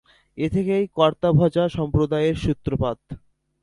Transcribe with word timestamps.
এ 0.37 0.47
থেকেই 0.49 0.85
কর্তাভজা 0.97 1.63
সম্প্রদায়ের 1.69 2.35
সূত্রপাত। 2.35 2.99